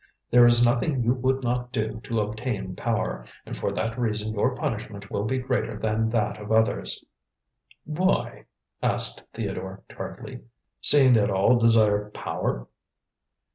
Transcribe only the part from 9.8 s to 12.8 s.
tartly, "seeing that all desire power?"